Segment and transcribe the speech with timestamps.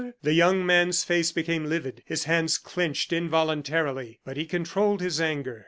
[0.23, 5.59] The young man's face became livid; his hands clinched involuntarily, but he controlled his anger.